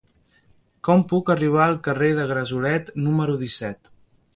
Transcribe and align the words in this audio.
Com 0.87 1.03
puc 1.11 1.29
arribar 1.35 1.61
al 1.67 1.77
carrer 1.91 2.11
de 2.21 2.27
Gresolet 2.35 2.95
número 3.09 3.41
disset? 3.49 3.99